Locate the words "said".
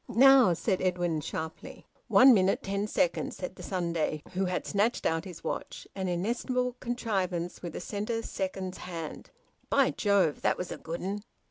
0.53-0.81, 3.37-3.55